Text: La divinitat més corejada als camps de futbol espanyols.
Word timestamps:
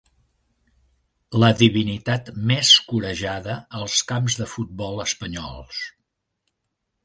La 1.43 1.49
divinitat 1.59 2.33
més 2.53 2.73
corejada 2.89 3.59
als 3.83 4.01
camps 4.13 4.41
de 4.43 4.51
futbol 4.57 5.07
espanyols. 5.07 5.87